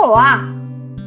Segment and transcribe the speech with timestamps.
[0.00, 0.44] Olá!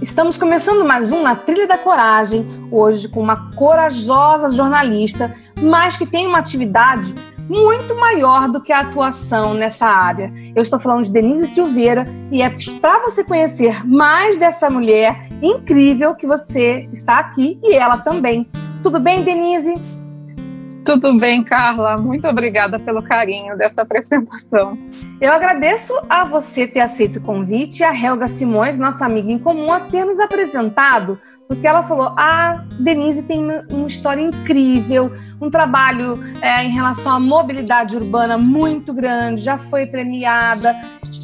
[0.01, 6.05] Estamos começando mais um Na Trilha da Coragem, hoje com uma corajosa jornalista, mas que
[6.05, 7.15] tem uma atividade
[7.47, 10.31] muito maior do que a atuação nessa área.
[10.53, 12.51] Eu estou falando de Denise Silveira e é
[12.81, 18.45] para você conhecer mais dessa mulher incrível que você está aqui e ela também.
[18.83, 19.73] Tudo bem, Denise?
[20.85, 21.97] Tudo bem, Carla.
[21.97, 24.77] Muito obrigada pelo carinho dessa apresentação.
[25.21, 29.37] Eu agradeço a você ter aceito o convite e a Helga Simões, nossa amiga em
[29.37, 35.47] comum, a ter nos apresentado, porque ela falou: Ah, Denise tem uma história incrível, um
[35.47, 40.75] trabalho é, em relação à mobilidade urbana muito grande, já foi premiada.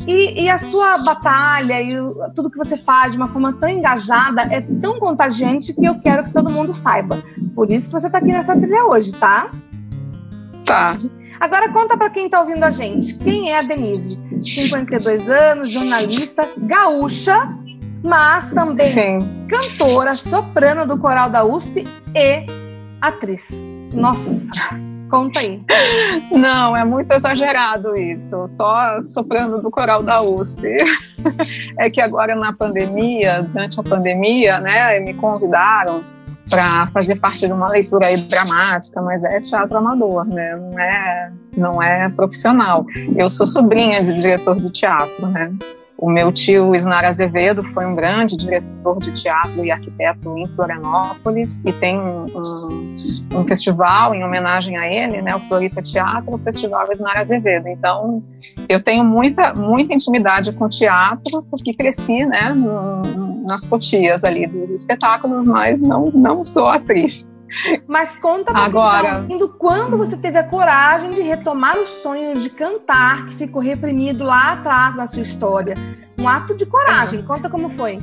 [0.05, 1.95] E, e a sua batalha e
[2.35, 6.25] tudo que você faz de uma forma tão engajada é tão contagiante que eu quero
[6.25, 7.17] que todo mundo saiba.
[7.55, 9.49] Por isso que você está aqui nessa trilha hoje, tá?
[10.67, 10.97] Tá.
[11.39, 13.15] Agora conta para quem está ouvindo a gente.
[13.19, 14.21] Quem é a Denise?
[14.43, 17.47] 52 anos, jornalista, gaúcha,
[18.03, 19.47] mas também Sim.
[19.49, 22.45] cantora, soprano do coral da USP e
[23.01, 23.63] atriz.
[23.93, 24.51] Nossa,
[25.09, 25.63] conta aí.
[26.31, 28.45] Não, é muito exagerado isso.
[28.49, 30.75] Só soprano do coral da USP.
[31.79, 36.01] É que agora na pandemia, durante a pandemia, né, me convidaram
[36.49, 40.55] para fazer parte de uma leitura aí dramática, mas é teatro amador, né?
[40.55, 42.85] Não é, não é profissional.
[43.15, 45.51] Eu sou sobrinha de diretor de teatro, né?
[45.97, 51.63] O meu tio Isnar Azevedo foi um grande diretor de teatro e arquiteto em Florianópolis
[51.65, 52.25] e tem um,
[53.33, 57.67] um, festival em homenagem a ele, né, o Floripa Teatro, o Festival Isnar Azevedo.
[57.67, 58.23] Então,
[58.69, 63.01] eu tenho muita, muita intimidade com teatro porque cresci, né, no,
[63.47, 67.29] nas cotias ali dos espetáculos, mas não, não sou atriz.
[67.87, 72.49] Mas conta pra Agora, tá quando você teve a coragem de retomar o sonho de
[72.49, 75.75] cantar que ficou reprimido lá atrás na sua história.
[76.19, 77.23] Um ato de coragem.
[77.23, 77.99] Conta como foi.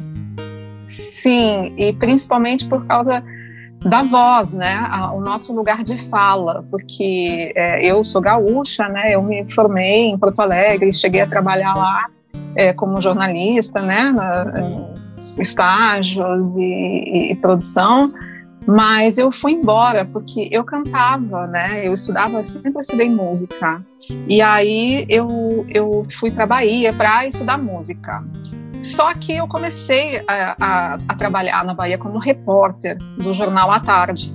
[0.88, 3.22] Sim, e principalmente por causa
[3.84, 4.88] da voz, né?
[5.14, 9.14] O nosso lugar de fala, porque é, eu sou gaúcha, né?
[9.14, 12.06] Eu me formei em Porto Alegre, cheguei a trabalhar lá
[12.56, 14.10] é, como jornalista, né?
[14.12, 14.93] Na,
[15.38, 18.02] estágios e, e produção.
[18.66, 21.86] Mas eu fui embora porque eu cantava, né?
[21.86, 23.84] Eu estudava, sempre estudei música.
[24.28, 28.24] E aí eu, eu fui para Bahia para estudar música.
[28.82, 33.80] Só que eu comecei a, a, a, trabalhar na Bahia como repórter do jornal à
[33.80, 34.34] tarde.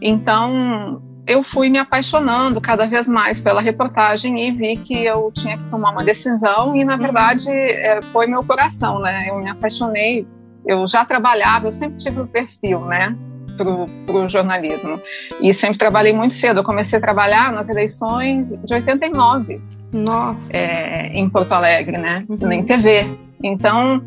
[0.00, 5.56] Então eu fui me apaixonando cada vez mais pela reportagem e vi que eu tinha
[5.56, 6.98] que tomar uma decisão e na uhum.
[6.98, 9.28] verdade é, foi meu coração, né?
[9.28, 10.26] Eu me apaixonei.
[10.66, 13.16] Eu já trabalhava, eu sempre tive o perfil, né?
[13.56, 15.00] para o jornalismo.
[15.40, 16.60] E sempre trabalhei muito cedo.
[16.60, 19.60] Eu comecei a trabalhar nas eleições de 89.
[19.92, 20.56] Nossa!
[20.56, 22.24] É, em Porto Alegre, né?
[22.26, 22.50] Uhum.
[22.50, 23.06] Em TV.
[23.42, 24.02] Então,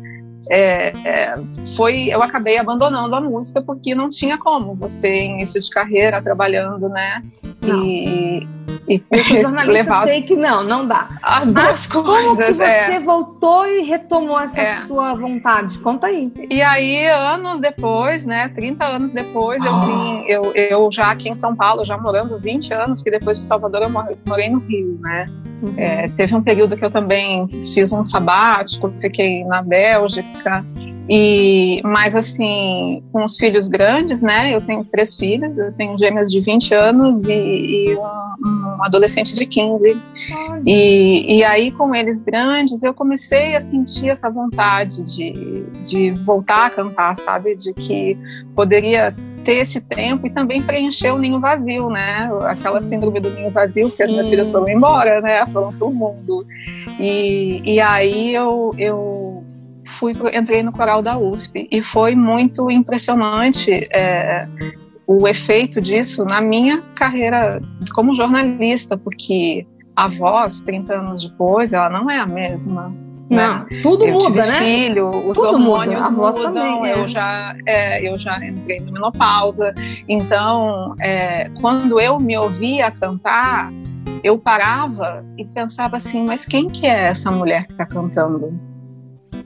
[0.50, 1.34] é, é,
[1.76, 6.88] foi eu acabei abandonando a música porque não tinha como você início de carreira trabalhando
[6.88, 7.22] né
[7.62, 7.84] não.
[7.84, 8.48] e,
[8.88, 9.02] e
[9.40, 13.00] jornalista levar sei que não não dá as duas como coisas que você é.
[13.00, 14.76] voltou e retomou essa é.
[14.78, 19.66] sua vontade conta aí e aí anos depois né 30 anos depois oh.
[19.66, 23.38] eu vim eu, eu já aqui em São Paulo já morando 20 anos que depois
[23.38, 23.90] de Salvador eu
[24.26, 25.26] morei no Rio né
[25.62, 25.74] uhum.
[25.76, 30.33] É, teve um período que eu também fiz um sabático fiquei na Bélgica
[31.08, 34.54] e, mas assim, com os filhos grandes, né?
[34.54, 39.34] Eu tenho três filhos, eu tenho gêmeas de 20 anos e, e um, um, adolescente
[39.34, 40.00] de 15.
[40.66, 46.66] E, e aí, com eles grandes, eu comecei a sentir essa vontade de, de voltar
[46.66, 47.54] a cantar, sabe?
[47.54, 48.16] De que
[48.54, 49.14] poderia
[49.44, 52.30] ter esse tempo e também preencher o ninho vazio, né?
[52.44, 55.44] Aquela síndrome do ninho vazio, que as minhas filhas foram embora, né?
[55.52, 56.46] Foram para o mundo.
[56.98, 59.44] E, e aí eu, eu
[60.12, 64.48] fui entrei no coral da USP e foi muito impressionante é,
[65.06, 67.60] o efeito disso na minha carreira
[67.94, 69.64] como jornalista, porque
[69.94, 72.94] a voz, 30 anos depois, ela não é a mesma.
[73.30, 73.66] Não, né?
[73.82, 74.58] tudo eu muda, tive né?
[74.58, 76.38] filho, os tudo hormônios muda.
[76.38, 76.94] mudam, também, é.
[76.94, 79.72] eu, já, é, eu já entrei na menopausa.
[80.08, 83.72] Então, é, quando eu me ouvia cantar,
[84.22, 88.58] eu parava e pensava assim, mas quem que é essa mulher que está cantando?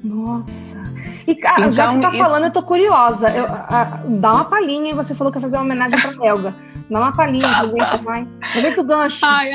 [0.02, 0.78] Nossa.
[1.26, 3.28] E cara, então, já que você tá falando, eu tô curiosa.
[3.30, 6.54] Eu, a, dá uma palhinha e você falou que ia fazer uma homenagem pra Helga.
[6.88, 8.28] Dá uma palhinha, aproveita, vai.
[8.48, 9.26] Aproveita o gancho.
[9.26, 9.50] Ai,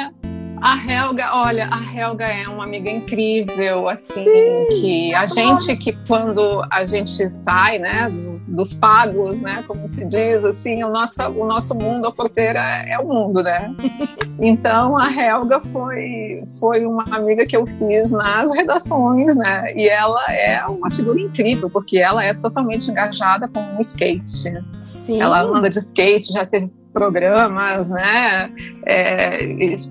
[0.63, 5.91] a Helga, olha, a Helga é uma amiga incrível, assim, Sim, que a gente que
[6.07, 8.09] quando a gente sai, né,
[8.47, 12.97] dos pagos, né, como se diz, assim, o nosso, o nosso mundo, a porteira é
[12.97, 13.75] o mundo, né?
[14.39, 19.73] Então a Helga foi, foi uma amiga que eu fiz nas redações, né?
[19.75, 24.51] E ela é uma figura incrível, porque ela é totalmente engajada com o skate.
[24.81, 25.21] Sim.
[25.21, 28.51] Ela anda de skate, já teve programas, né?
[28.85, 29.39] É,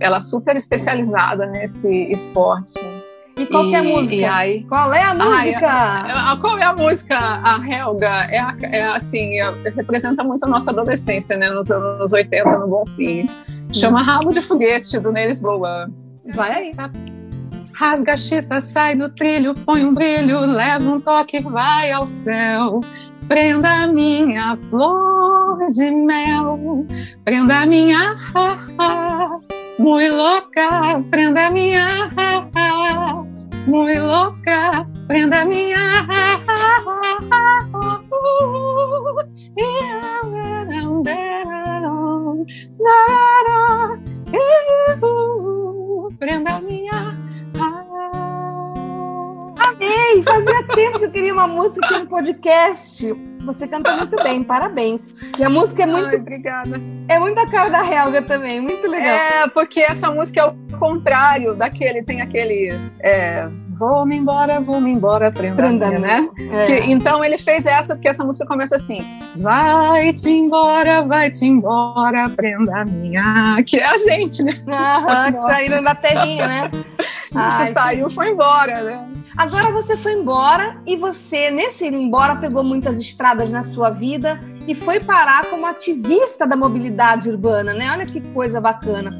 [0.00, 2.80] ela é super especializada nesse esporte.
[3.36, 4.34] E qual e, é a música?
[4.34, 5.68] Aí, qual é a música?
[5.68, 7.16] Ai, qual é a música?
[7.18, 11.48] A Helga é, a, é assim, é, representa muito a nossa adolescência, né?
[11.50, 13.26] Nos anos 80, no Bom Fim.
[13.72, 14.04] Chama hum.
[14.04, 15.90] Rabo de Foguete, do Nelis Bolan.
[16.34, 16.74] Vai aí.
[16.74, 16.90] Tá.
[17.74, 22.82] Rasga a chita, sai do trilho, põe um brilho, leva um toque, vai ao céu.
[23.28, 26.86] Prenda minha flor de mel,
[27.24, 29.38] prenda minha ha,
[29.78, 33.24] muito louca, prenda minha ha,
[33.66, 36.32] muito louca, prenda minha prenda
[50.22, 53.12] Fazia tempo que eu queria uma música aqui no podcast.
[53.44, 55.14] Você canta muito bem, parabéns.
[55.38, 56.14] E a música é muito.
[56.14, 56.80] Ai, obrigada.
[57.08, 59.08] É muito a cara da Helga também, muito legal.
[59.08, 62.70] É, porque essa música é o contrário daquele, tem aquele.
[63.00, 66.28] É, vou-me embora, vou-me embora, prenda, prenda minha, né?
[66.52, 66.66] É.
[66.66, 69.04] Que, então ele fez essa, porque essa música começa assim:
[69.36, 73.60] Vai-te embora, vai-te embora, prenda minha.
[73.66, 74.62] Que é a gente, né?
[74.70, 76.70] Aham, que saíram da terrinha, né?
[77.34, 79.08] A gente saiu, foi embora, né?
[79.36, 84.40] Agora você foi embora e você, nesse ir embora, pegou muitas estradas na sua vida
[84.66, 87.90] e foi parar como ativista da mobilidade urbana, né?
[87.90, 89.10] Olha que coisa bacana.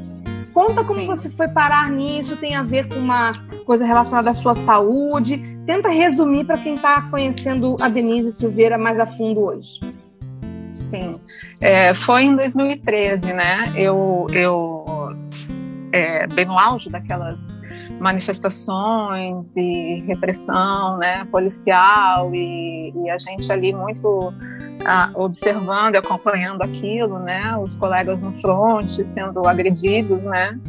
[0.53, 1.07] Conta como Sim.
[1.07, 3.33] você foi parar nisso, tem a ver com uma
[3.65, 5.57] coisa relacionada à sua saúde.
[5.65, 9.79] Tenta resumir para quem está conhecendo a Denise Silveira mais a fundo hoje.
[10.71, 11.09] Sim,
[11.59, 13.65] é, foi em 2013, né?
[13.75, 14.85] Eu, eu
[15.91, 17.51] é, bem no auge daquelas
[18.03, 24.33] manifestações e repressão né, policial e, e a gente ali muito
[24.85, 30.59] ah, observando e acompanhando aquilo, né, os colegas no front sendo agredidos, né,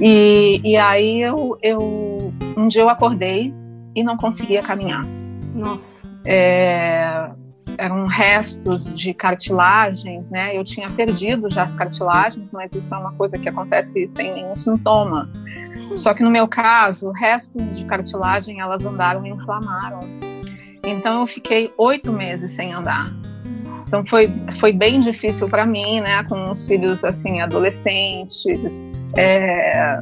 [0.00, 3.52] e, e aí eu, eu um dia eu acordei
[3.94, 5.04] e não conseguia caminhar.
[5.52, 6.08] Nossa.
[6.24, 7.30] É,
[7.76, 10.56] eram restos de cartilagens, né?
[10.56, 14.54] Eu tinha perdido já as cartilagens, mas isso é uma coisa que acontece sem nenhum
[14.54, 15.28] sintoma.
[15.96, 20.00] Só que no meu caso, restos de cartilagem elas andaram e inflamaram.
[20.84, 23.04] Então eu fiquei oito meses sem andar.
[23.86, 30.00] Então foi, foi bem difícil para mim, né, com os filhos assim adolescentes, é,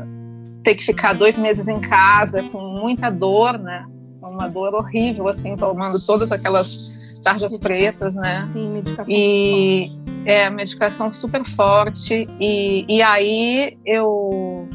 [0.62, 3.87] ter que ficar dois meses em casa com muita dor, né,
[4.20, 8.43] uma dor horrível assim, tomando todas aquelas tarjas pretas, né.
[8.43, 9.14] Sim, medicação.
[9.14, 9.90] E
[10.26, 14.69] é medicação super forte e, e aí eu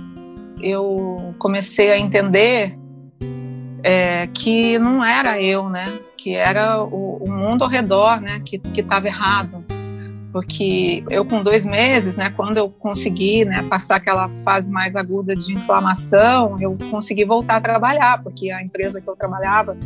[0.64, 2.78] eu comecei a entender
[3.84, 5.86] é, que não era eu, né?
[6.18, 8.42] Que era o, o mundo ao redor, né?
[8.46, 9.64] Que estava errado.
[10.32, 12.32] Porque eu, com dois meses, né?
[12.32, 17.62] Quando eu consegui né, passar aquela fase mais aguda de inflamação, eu consegui voltar a
[17.62, 19.78] trabalhar, porque a empresa que eu trabalhava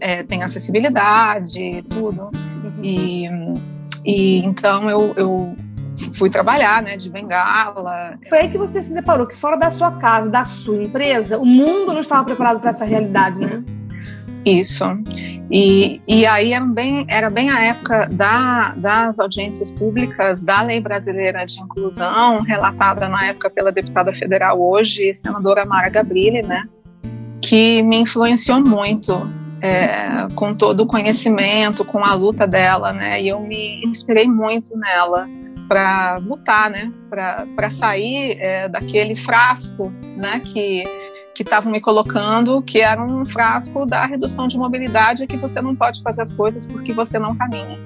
[0.00, 2.30] é, tem acessibilidade, tudo.
[2.32, 2.80] Uhum.
[2.82, 3.28] E,
[4.06, 5.56] e então eu, eu
[6.14, 8.18] fui trabalhar, né, de bengala.
[8.28, 11.44] Foi aí que você se deparou que fora da sua casa, da sua empresa, o
[11.44, 13.62] mundo não estava preparado para essa realidade, né?
[14.44, 14.84] Isso.
[15.50, 20.80] E, e aí era bem, era bem a época da, das audiências públicas da Lei
[20.80, 26.68] Brasileira de Inclusão, relatada na época pela deputada federal hoje, senadora Mara Gabrilli, né,
[27.42, 29.28] que me influenciou muito
[29.60, 34.76] é, com todo o conhecimento, com a luta dela, né, e eu me inspirei muito
[34.76, 35.28] nela
[35.70, 40.82] para lutar, né, para sair é, daquele frasco, né, que
[41.32, 45.76] que estavam me colocando, que era um frasco da redução de mobilidade, que você não
[45.76, 47.78] pode fazer as coisas porque você não caminha.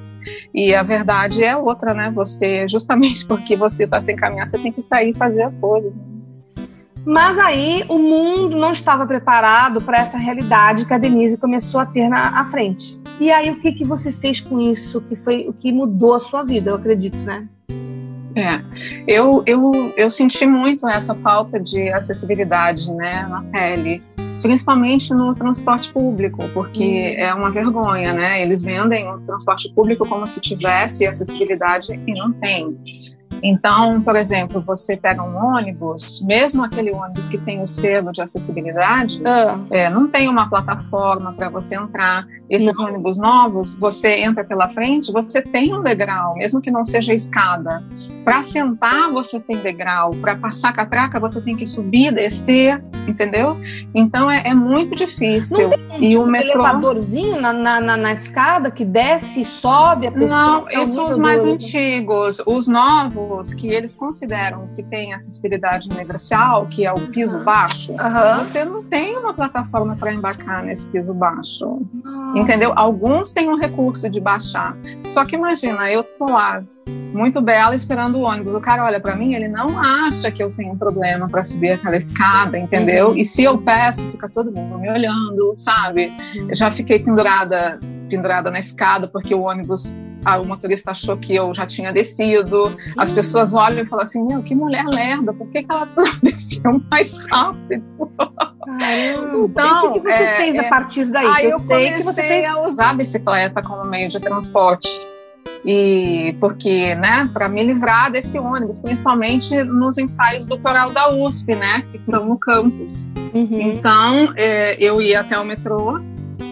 [0.52, 2.10] E a verdade é outra, né?
[2.10, 5.92] Você, justamente porque você está sem caminhar, você tem que sair e fazer as coisas.
[7.04, 11.86] Mas aí o mundo não estava preparado para essa realidade que a Denise começou a
[11.86, 12.98] ter na à frente.
[13.20, 15.02] E aí o que, que você fez com isso?
[15.02, 17.46] Que foi o que mudou a sua vida, eu acredito, né?
[18.36, 18.60] É,
[19.06, 24.02] eu, eu, eu senti muito essa falta de acessibilidade né, na pele.
[24.42, 27.24] principalmente no transporte público, porque uhum.
[27.24, 28.42] é uma vergonha, né?
[28.42, 32.76] Eles vendem o transporte público como se tivesse acessibilidade e não tem.
[33.42, 38.22] Então, por exemplo, você pega um ônibus, mesmo aquele ônibus que tem o selo de
[38.22, 39.60] acessibilidade, ah.
[39.72, 42.26] é, não tem uma plataforma para você entrar.
[42.48, 42.86] Esses não.
[42.86, 47.82] ônibus novos, você entra pela frente, você tem um degrau, mesmo que não seja escada.
[48.24, 50.12] Para sentar, você tem degrau.
[50.12, 53.58] Para passar catraca, você tem que subir, descer, entendeu?
[53.94, 55.58] Então é, é muito difícil.
[55.58, 56.48] Não tem, e tipo, o metrô...
[56.48, 60.28] um elevadorzinho na, na, na, na, escada que desce e sobe a pessoa?
[60.28, 61.52] Não, esses são os mais do...
[61.52, 62.40] antigos.
[62.46, 68.38] Os novos, que eles consideram que tem acessibilidade universal, que é o piso baixo, uhum.
[68.38, 71.82] você não tem uma plataforma para embarcar nesse piso baixo.
[72.02, 72.40] Nossa.
[72.44, 72.72] Entendeu?
[72.76, 74.76] Alguns têm um recurso de baixar.
[75.04, 78.54] Só que imagina, eu tô lá muito bela esperando o ônibus.
[78.54, 81.72] O cara olha para mim, ele não acha que eu tenho um problema para subir
[81.72, 83.10] aquela escada, entendeu?
[83.10, 83.18] Uhum.
[83.18, 86.12] E se eu peço, fica todo mundo me olhando, sabe?
[86.34, 86.48] Uhum.
[86.48, 91.34] Eu já fiquei pendurada, pendurada na escada porque o ônibus ah, o motorista achou que
[91.34, 92.74] eu já tinha descido.
[92.96, 93.14] As uhum.
[93.14, 96.82] pessoas olham e falam assim: Meu, que mulher lerda, por que, que ela não desceu
[96.90, 97.84] mais rápido?
[98.64, 99.46] Caramba.
[99.46, 101.26] Então, o que, você é, fez é, a partir daí?
[101.26, 104.88] Aí eu, eu sei que você fez a usar a bicicleta como meio de transporte
[105.64, 111.54] e porque, né, para me livrar desse ônibus, principalmente nos ensaios do coral da USP,
[111.54, 113.10] né, que são no campus.
[113.32, 113.60] Uhum.
[113.60, 116.00] Então, é, eu ia até o metrô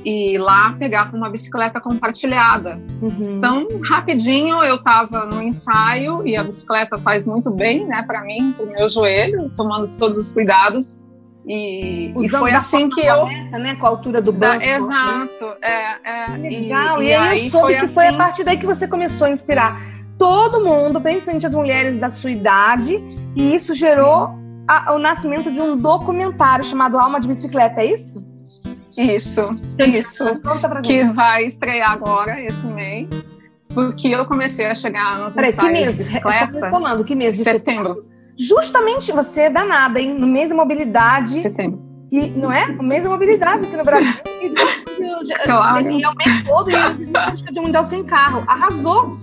[0.05, 2.81] e lá pegava uma bicicleta compartilhada.
[3.03, 3.37] Uhum.
[3.37, 8.53] Então, rapidinho eu estava no ensaio e a bicicleta faz muito bem, né, para mim,
[8.53, 11.03] para o meu joelho, tomando todos os cuidados.
[11.47, 13.27] E, e foi assim que eu.
[13.27, 14.61] né, com a altura do banco.
[14.61, 15.45] Da, exato.
[15.45, 15.57] Né?
[15.63, 17.03] É, é, Legal.
[17.03, 17.95] E, e, aí eu soube foi que assim...
[17.95, 19.81] foi a assim partir daí que você começou a inspirar
[20.19, 23.03] todo mundo, principalmente as mulheres da sua idade,
[23.35, 24.31] e isso gerou
[24.69, 28.25] a, o nascimento de um documentário chamado Alma de Bicicleta, é isso?
[28.97, 30.25] Isso, isso.
[30.85, 33.33] Que vai estrear agora, esse mês.
[33.75, 35.97] Porque eu comecei a chegar nos Peraí, que mês?
[35.97, 36.61] de bicicleta.
[36.67, 37.37] Retomando, que mês?
[37.37, 37.85] De setembro.
[37.85, 38.22] setembro.
[38.39, 40.15] Justamente você é danada, hein?
[40.19, 41.41] No mês da mobilidade.
[41.41, 41.81] Setembro.
[42.11, 42.67] E, não é?
[42.67, 44.15] O mês da mobilidade aqui no Brasil.
[45.45, 45.91] claro.
[45.91, 48.45] E é o mês todo e eles de mundial sem carro.
[48.47, 49.17] Arrasou!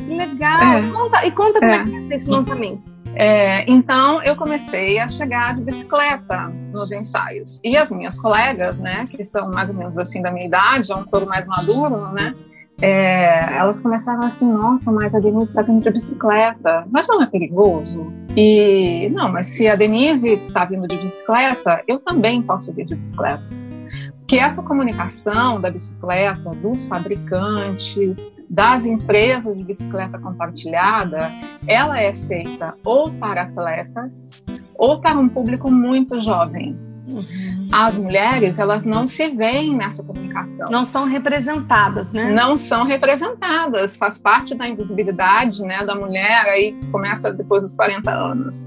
[0.00, 0.62] Que legal!
[0.62, 0.82] É.
[0.90, 2.92] Conta, e conta como é, é que vai ser esse lançamento.
[3.14, 7.60] É, então eu comecei a chegar de bicicleta nos ensaios.
[7.62, 10.96] E as minhas colegas, né, que são mais ou menos assim da minha idade, é
[10.96, 12.34] um pouco mais maduro, né,
[12.80, 17.26] é, elas começaram assim, nossa, mas a Denise está vindo de bicicleta, mas não é
[17.26, 18.12] perigoso?
[18.36, 22.94] E não, mas se a Denise está vindo de bicicleta, eu também posso vir de
[22.96, 23.42] bicicleta.
[24.26, 31.30] Que essa comunicação da bicicleta, dos fabricantes, das empresas de bicicleta compartilhada,
[31.66, 36.76] ela é feita ou para atletas ou para um público muito jovem.
[37.06, 37.68] Uhum.
[37.72, 40.70] As mulheres, elas não se veem nessa comunicação.
[40.70, 42.30] Não são representadas, né?
[42.30, 43.96] Não são representadas.
[43.96, 48.66] Faz parte da invisibilidade né, da mulher, aí começa depois dos 40 anos.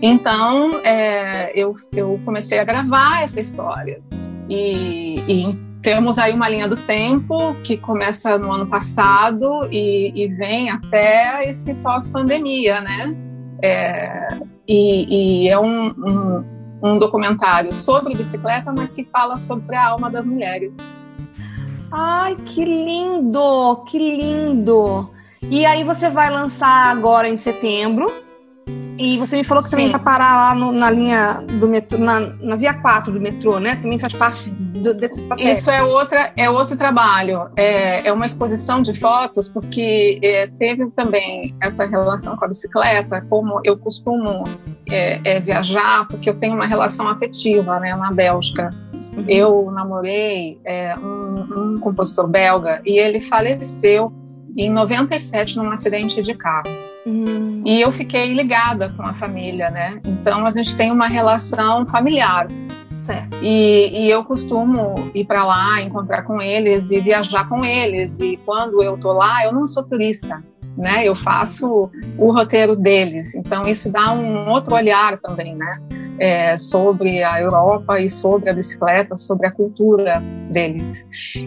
[0.00, 4.00] Então, é, eu, eu comecei a gravar essa história.
[4.48, 10.28] E, e, temos aí uma linha do tempo que começa no ano passado e, e
[10.28, 13.16] vem até esse pós-pandemia, né?
[13.62, 14.28] É,
[14.68, 16.44] e, e, é um, um,
[16.86, 20.76] um documentário sobre bicicleta, mas que fala sobre a alma das mulheres.
[21.90, 25.10] Ai, que lindo, que lindo!
[25.42, 28.25] E aí você vai lançar agora em setembro.
[28.98, 29.76] E você me falou que Sim.
[29.76, 33.58] também vai parar lá no, na linha do metrô, na, na via 4 do metrô,
[33.58, 33.76] né?
[33.76, 35.58] Também faz parte do, desses papéis.
[35.58, 37.50] Isso é, outra, é outro trabalho.
[37.56, 43.20] É, é uma exposição de fotos, porque é, teve também essa relação com a bicicleta,
[43.28, 44.44] como eu costumo
[44.90, 48.70] é, é viajar, porque eu tenho uma relação afetiva né, na Bélgica.
[48.92, 49.24] Uhum.
[49.28, 54.12] Eu namorei é, um, um compositor belga e ele faleceu
[54.56, 56.85] em 97 num acidente de carro.
[57.06, 57.62] Uhum.
[57.64, 60.00] E eu fiquei ligada com a família, né?
[60.04, 62.48] Então a gente tem uma relação familiar.
[63.00, 63.38] Certo.
[63.40, 68.18] E, e eu costumo ir para lá, encontrar com eles e viajar com eles.
[68.18, 70.42] E quando eu tô lá, eu não sou turista,
[70.76, 71.06] né?
[71.06, 73.36] Eu faço o roteiro deles.
[73.36, 75.70] Então isso dá um outro olhar também, né?
[76.18, 80.20] É, sobre a Europa e sobre a bicicleta, sobre a cultura
[80.50, 81.06] deles.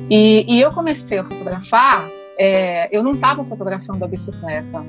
[0.10, 2.08] E, e eu comecei a fotografar.
[2.42, 4.86] É, eu não estava fotografando a bicicleta,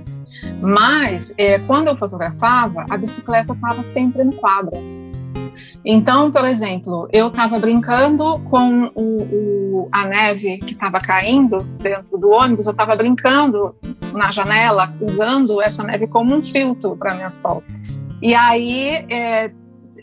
[0.60, 4.78] mas é, quando eu fotografava, a bicicleta estava sempre no quadro.
[5.84, 12.18] Então, por exemplo, eu estava brincando com o, o, a neve que estava caindo dentro
[12.18, 13.74] do ônibus, eu estava brincando
[14.12, 17.74] na janela, usando essa neve como um filtro para minhas fotos.
[18.22, 19.50] E aí é,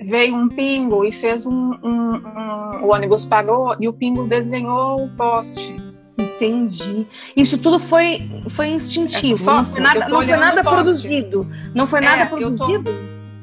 [0.01, 5.05] veio um pingo e fez um, um, um, O ônibus parou e o pingo desenhou
[5.05, 5.75] o poste.
[6.17, 7.05] Entendi.
[7.35, 9.43] Isso tudo foi, foi instintivo.
[9.43, 11.47] Foto, não foi nada, não foi nada produzido.
[11.75, 12.25] Não foi nada é,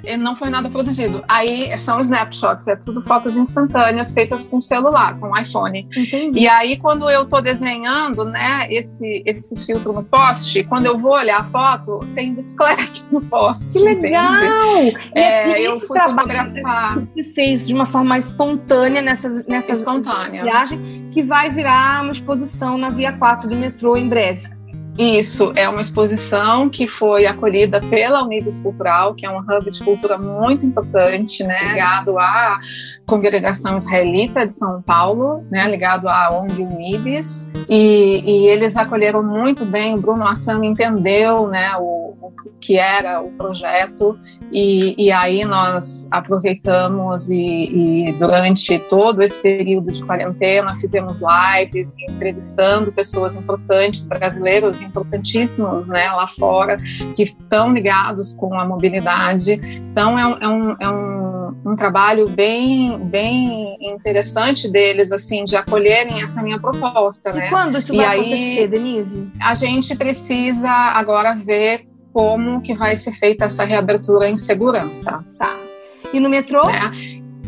[0.04, 0.22] produzido?
[0.22, 1.24] não foi nada produzido.
[1.28, 5.88] Aí são snapshots, é tudo fotos instantâneas feitas com celular, com iPhone.
[5.96, 6.40] Entendi.
[6.40, 11.12] E aí quando eu tô desenhando, né, esse esse filtro no poste, quando eu vou
[11.12, 13.78] olhar a foto, tem bicicleta no poste.
[13.78, 14.32] Que legal!
[15.14, 16.98] É, e eu fui fotografar.
[17.14, 22.76] Você fez de uma forma espontânea nessas nessas espontânea viagem que vai virar uma exposição
[22.76, 24.48] na Via 4 do metrô em breve.
[24.96, 29.82] Isso é uma exposição que foi acolhida pela Unidos Cultural, que é um hub de
[29.82, 32.58] cultura muito importante, né, ligado à
[33.04, 39.64] congregação israelita de São Paulo, né, ligado à ONG Unides, e, e eles acolheram muito
[39.64, 39.96] bem.
[39.96, 44.18] O Bruno Assam entendeu, né, o, o que era o projeto
[44.52, 51.94] e, e aí nós aproveitamos e, e, durante todo esse período de quarentena fizemos lives
[52.08, 56.78] entrevistando pessoas importantes brasileiros importantíssimos né, lá fora,
[57.14, 59.52] que estão ligados com a mobilidade.
[59.52, 65.56] Então, é um, é um, é um, um trabalho bem, bem interessante deles, assim, de
[65.56, 67.30] acolherem essa minha proposta.
[67.30, 67.50] E né?
[67.50, 69.28] quando isso e vai aí, acontecer, Denise?
[69.42, 75.22] A gente precisa agora ver como que vai ser feita essa reabertura em segurança.
[75.36, 75.58] Tá.
[76.12, 76.64] E no metrô?
[76.66, 76.92] Né?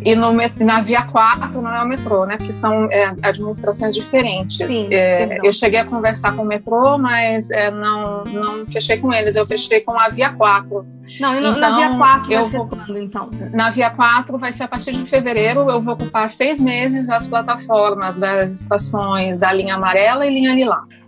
[0.04, 2.36] E no, na Via 4 não é o metrô, né?
[2.36, 4.66] Porque são é, administrações diferentes.
[4.66, 9.12] Sim, é, eu cheguei a conversar com o metrô, mas é, não, não fechei com
[9.12, 10.84] eles, eu fechei com a Via 4.
[11.20, 13.30] Não, e então, na Via 4 eu vou, quando, então?
[13.52, 17.26] Na Via 4 vai ser a partir de fevereiro, eu vou ocupar seis meses as
[17.26, 21.05] plataformas das estações da linha amarela e linha lilás.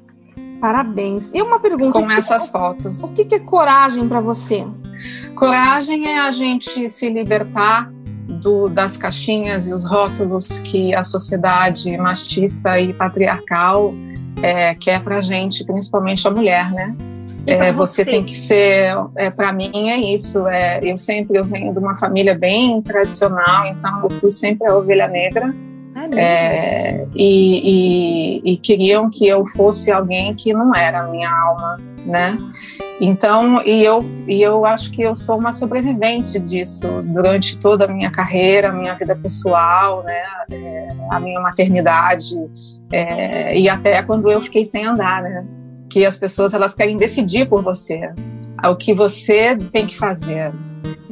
[0.61, 1.33] Parabéns.
[1.33, 1.93] E uma pergunta.
[1.93, 3.03] Com essas fotos.
[3.03, 4.67] O que é coragem para você?
[5.35, 7.91] Coragem é a gente se libertar
[8.41, 13.95] do, das caixinhas e os rótulos que a sociedade machista e patriarcal
[14.43, 16.95] é, quer para gente, principalmente a mulher, né?
[17.47, 18.05] É, você?
[18.05, 18.11] você?
[18.11, 20.47] tem que ser, é, para mim é isso.
[20.47, 24.77] É, eu sempre eu venho de uma família bem tradicional, então eu fui sempre a
[24.77, 25.55] ovelha negra.
[26.17, 31.77] É, e, e, e, queriam que eu fosse alguém que não era a minha alma,
[32.07, 32.39] né?
[33.01, 37.89] Então, e eu, e eu acho que eu sou uma sobrevivente disso durante toda a
[37.89, 42.35] minha carreira, a minha vida pessoal, né, é, a minha maternidade,
[42.93, 45.47] é, e até quando eu fiquei sem andar, né,
[45.89, 48.01] que as pessoas elas querem decidir por você,
[48.69, 50.53] o que você tem que fazer,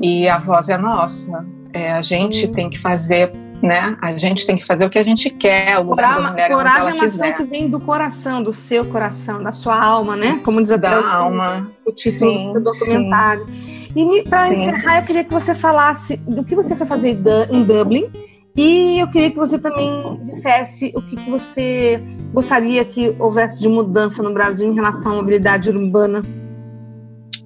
[0.03, 3.97] e a voz é nossa, é, a gente tem que fazer né?
[4.03, 6.95] A gente tem que fazer o que a gente quer, o da mulher Coragem é
[6.95, 10.41] uma ação que vem do coração, do seu coração, da sua alma, né?
[10.45, 11.71] Como diz até da o, alma.
[11.85, 13.47] o título do documentário.
[13.47, 13.87] Sim.
[13.97, 17.19] E para encerrar, eu queria que você falasse do que você foi fazer
[17.51, 18.11] em Dublin
[18.57, 23.69] e eu queria que você também dissesse o que, que você gostaria que houvesse de
[23.69, 26.23] mudança no Brasil em relação à mobilidade urbana.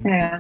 [0.05, 0.37] É.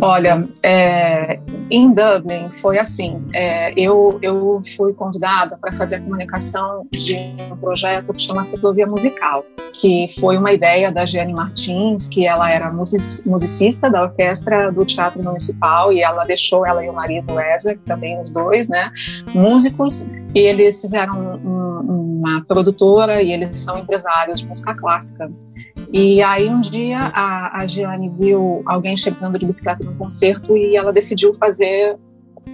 [0.00, 1.38] Olha, é,
[1.72, 3.24] em Dublin foi assim.
[3.32, 7.16] É, eu, eu fui convidada para fazer a comunicação de
[7.50, 12.52] um projeto que chama Ciclovia Musical, que foi uma ideia da Giane Martins, que ela
[12.52, 17.80] era musicista da orquestra do Teatro Municipal e ela deixou ela e o marido Ezek,
[17.86, 18.92] também os dois, né,
[19.34, 25.30] músicos, e eles fizeram um, uma produtora e eles são empresários de música clássica.
[25.92, 30.74] E aí um dia a, a Giane viu alguém chegando de bicicleta no concerto e
[30.74, 31.98] ela decidiu fazer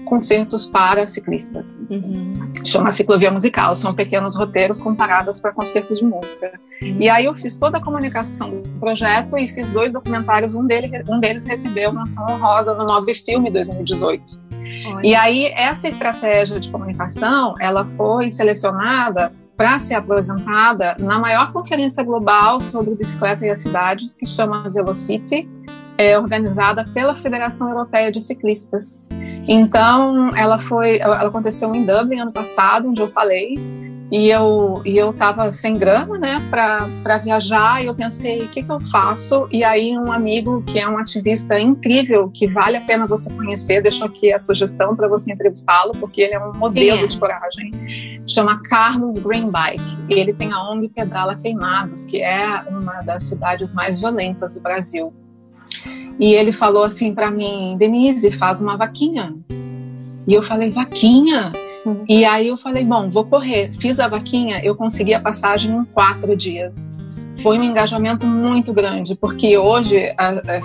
[0.05, 1.85] concertos para ciclistas.
[1.89, 2.51] Uhum.
[2.65, 6.53] Chama Ciclovia Musical, são pequenos roteiros comparados para concertos de música.
[6.83, 6.97] Uhum.
[6.99, 10.91] E aí eu fiz toda a comunicação do projeto e fiz dois documentários, um, dele,
[11.09, 14.41] um deles recebeu menção honrosa no Nove Filme 2018.
[14.87, 15.07] Olha.
[15.07, 22.05] E aí essa estratégia de comunicação, ela foi selecionada para ser apresentada na maior conferência
[22.05, 25.49] global sobre bicicleta e as cidades, que chama Velocity,
[25.99, 29.09] é organizada pela Federação Europeia de Ciclistas.
[29.49, 33.57] Então, ela foi, ela aconteceu em Dublin ano passado, onde eu falei,
[34.13, 37.83] e eu e eu estava sem grana, né, para viajar.
[37.83, 39.49] E eu pensei, o que, que eu faço?
[39.51, 43.83] E aí um amigo que é um ativista incrível, que vale a pena você conhecer,
[43.83, 47.07] deixo aqui a sugestão para você entrevistá-lo, porque ele é um modelo é.
[47.07, 47.73] de coragem.
[48.29, 49.97] Chama Carlos Greenbike.
[50.09, 54.61] E ele tem a ONG Pedala Queimados, que é uma das cidades mais violentas do
[54.61, 55.13] Brasil.
[56.21, 59.35] E ele falou assim para mim, Denise, faz uma vaquinha.
[60.27, 61.53] E eu falei, vaquinha?
[61.87, 62.05] Uhum.
[62.09, 63.73] E aí eu falei, bom, vou correr.
[63.73, 66.93] Fiz a vaquinha, eu consegui a passagem em quatro dias.
[67.37, 70.13] Foi um engajamento muito grande, porque hoje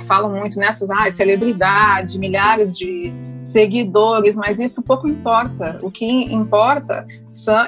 [0.07, 3.13] falam muito nessas ah, celebridade, milhares de,
[3.43, 5.79] seguidores, mas isso pouco importa.
[5.81, 7.05] O que importa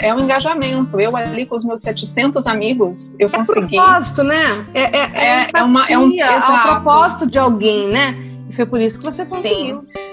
[0.01, 0.99] é o engajamento.
[0.99, 3.77] Eu ali com os meus 700 amigos, eu é consegui.
[3.77, 4.43] É propósito, né?
[4.73, 6.51] É, é, é, é, uma, é um exato.
[6.51, 8.15] É propósito de alguém, né?
[8.49, 9.81] E foi por isso que você conseguiu.
[9.81, 10.05] Sim.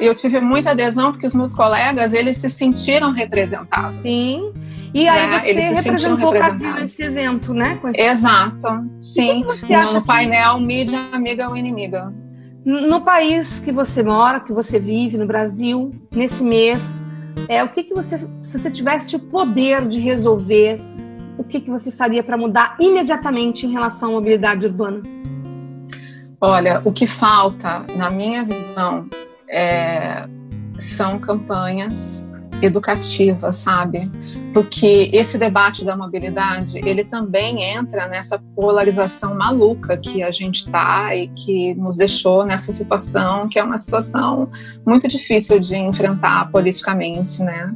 [0.00, 4.02] Eu tive muita adesão porque os meus colegas, eles se sentiram representados.
[4.02, 4.52] Sim.
[4.94, 5.38] E aí né?
[5.38, 7.78] você representou o Brasil nesse evento, né?
[7.94, 8.02] Esse...
[8.02, 8.84] Exato.
[9.00, 9.42] Sim.
[9.66, 12.12] Que no, no painel mídia amiga ou inimiga.
[12.64, 17.02] No país que você mora, que você vive, no Brasil, nesse mês,
[17.48, 20.80] é, o que, que você, se você tivesse o poder de resolver,
[21.36, 25.02] o que, que você faria para mudar imediatamente em relação à mobilidade urbana?
[26.40, 29.08] Olha, o que falta, na minha visão,
[29.48, 30.28] é,
[30.78, 32.31] são campanhas
[32.62, 34.10] educativas, sabe?
[34.52, 41.14] porque esse debate da mobilidade ele também entra nessa polarização maluca que a gente está
[41.14, 44.50] e que nos deixou nessa situação que é uma situação
[44.86, 47.72] muito difícil de enfrentar politicamente, né?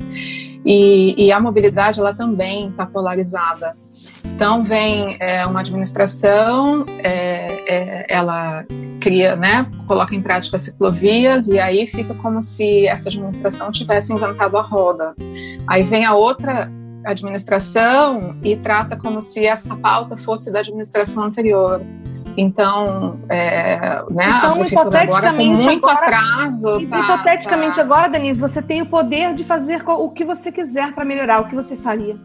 [0.64, 3.70] E, e a mobilidade ela também está polarizada.
[4.34, 8.64] Então vem é, uma administração, é, é, ela
[9.00, 14.56] cria, né, coloca em prática ciclovias e aí fica como se essa administração tivesse inventado
[14.58, 15.14] a roda.
[15.66, 16.70] Aí vem a outra
[17.04, 21.80] administração e trata como se essa pauta fosse da administração anterior.
[22.36, 26.86] Então, é, né, então, hipoteticamente, muito agora, atraso.
[26.88, 27.82] Tá, hipoteticamente, tá...
[27.82, 31.40] agora, Denise, você tem o poder de fazer o que você quiser para melhorar.
[31.40, 32.18] O que você faria?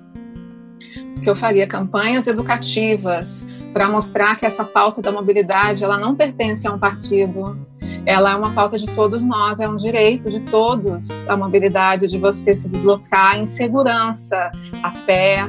[1.22, 6.68] Que eu faria campanhas educativas para mostrar que essa pauta da mobilidade ela não pertence
[6.68, 7.58] a um partido,
[8.06, 12.18] ela é uma pauta de todos nós, é um direito de todos a mobilidade, de
[12.18, 15.46] você se deslocar em segurança, a pé,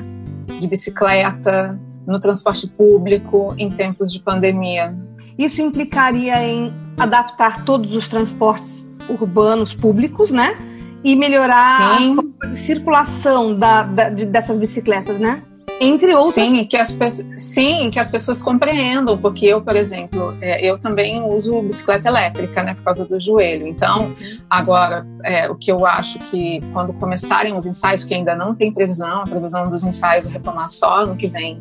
[0.61, 4.95] de bicicleta, no transporte público, em tempos de pandemia.
[5.39, 10.57] Isso implicaria em adaptar todos os transportes urbanos públicos, né?
[11.03, 12.17] E melhorar Sim.
[12.43, 15.43] a circulação da, da, de, dessas bicicletas, né?
[15.85, 16.35] Entre outras.
[16.35, 16.97] Sim, que as,
[17.37, 22.63] sim, que as pessoas compreendam, porque eu, por exemplo, é, eu também uso bicicleta elétrica,
[22.63, 23.67] né, por causa do joelho.
[23.67, 24.39] Então, uhum.
[24.49, 28.71] agora, é, o que eu acho que quando começarem os ensaios, que ainda não tem
[28.71, 31.61] previsão, a previsão dos ensaios retomar só no que vem,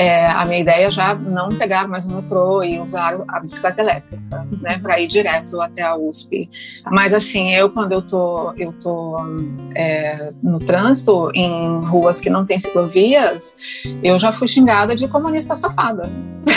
[0.00, 3.82] é, a minha ideia é já não pegar mais o metrô e usar a bicicleta
[3.82, 6.48] elétrica, né, para ir direto até a USP.
[6.90, 9.18] Mas assim, eu quando eu tô, eu tô
[9.76, 13.58] é, no trânsito em ruas que não tem ciclovias,
[14.02, 16.10] eu já fui xingada de comunista safada.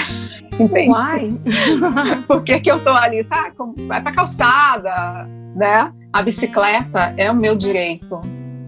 [0.58, 0.90] Entende?
[0.92, 1.32] Uai.
[2.26, 3.26] Por que, que eu tô ali?
[3.26, 3.52] Sabe,
[3.88, 5.92] vai pra calçada, né?
[6.14, 8.22] A bicicleta é o meu direito.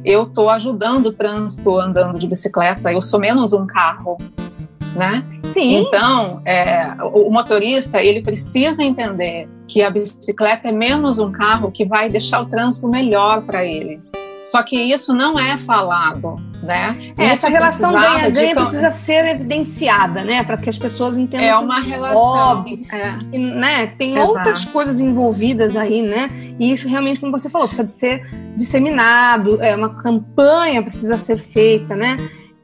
[0.03, 2.91] Eu estou ajudando o trânsito andando de bicicleta.
[2.91, 4.17] Eu sou menos um carro
[4.95, 5.23] né?
[5.43, 5.81] Sim.
[5.81, 11.85] Então, é, o, motorista ele precisa entender que a bicicleta é menos um carro que
[11.85, 14.01] vai deixar o trânsito melhor para ele.
[14.41, 17.13] Só que isso não é falado, né?
[17.17, 18.53] É, essa relação ganha-ganha de...
[18.53, 20.43] precisa ser evidenciada, né?
[20.43, 21.47] Para que as pessoas entendam.
[21.47, 22.23] É uma relação.
[22.23, 23.37] Óbvio, é.
[23.39, 23.87] né?
[23.97, 24.29] Tem Exato.
[24.29, 26.29] outras coisas envolvidas aí, né?
[26.59, 28.23] E isso realmente, como você falou, precisa ser
[28.55, 32.15] disseminado, é uma campanha precisa ser feita, né?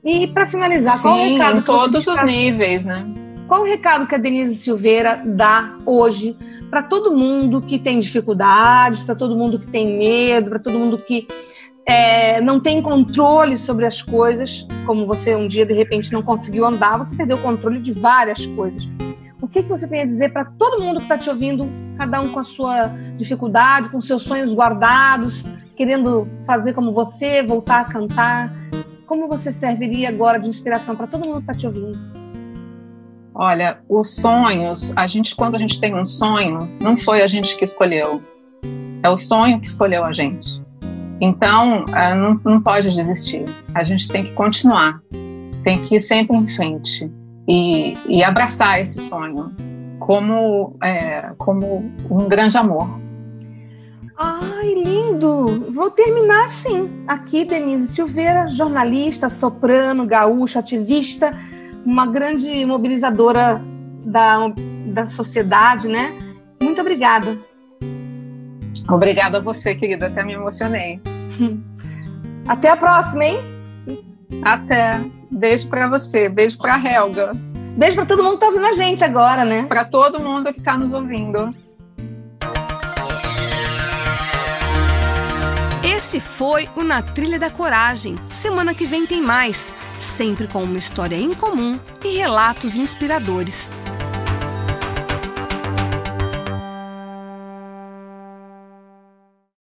[0.03, 1.57] E para finalizar, Sim, qual o recado?
[1.57, 3.05] Em todos os níveis, né?
[3.47, 6.37] Qual o recado que a Denise Silveira dá hoje
[6.69, 10.97] para todo mundo que tem dificuldades, para todo mundo que tem medo, para todo mundo
[10.97, 11.27] que
[11.85, 16.65] é, não tem controle sobre as coisas, como você um dia de repente não conseguiu
[16.65, 18.89] andar, você perdeu o controle de várias coisas.
[19.41, 22.21] O que, que você tem a dizer para todo mundo que está te ouvindo, cada
[22.21, 22.87] um com a sua
[23.17, 28.53] dificuldade, com seus sonhos guardados, querendo fazer como você, voltar a cantar?
[29.11, 31.99] Como você serviria agora de inspiração para todo mundo que está te ouvindo?
[33.35, 37.57] Olha, os sonhos, a gente quando a gente tem um sonho, não foi a gente
[37.57, 38.23] que escolheu,
[39.03, 40.63] é o sonho que escolheu a gente.
[41.19, 43.43] Então, eh, não, não pode desistir.
[43.75, 45.01] A gente tem que continuar,
[45.65, 47.11] tem que ir sempre em frente
[47.49, 49.53] e, e abraçar esse sonho
[49.99, 52.87] como é, como um grande amor.
[54.23, 55.71] Ai, lindo!
[55.71, 57.03] Vou terminar assim.
[57.07, 61.35] Aqui, Denise Silveira, jornalista, soprano, gaúcha, ativista,
[61.83, 63.59] uma grande mobilizadora
[64.05, 64.53] da,
[64.93, 66.13] da sociedade, né?
[66.61, 67.35] Muito obrigada.
[68.87, 70.05] Obrigada a você, querida.
[70.05, 71.01] Até me emocionei.
[72.47, 73.39] Até a próxima, hein?
[74.43, 75.01] Até.
[75.31, 76.29] Beijo para você.
[76.29, 77.31] Beijo para Helga.
[77.75, 79.65] Beijo para todo mundo que tá ouvindo a gente agora, né?
[79.67, 81.51] Para todo mundo que está nos ouvindo.
[86.11, 88.17] Esse foi o Na Trilha da Coragem.
[88.29, 93.71] Semana que vem tem mais, sempre com uma história em comum e relatos inspiradores.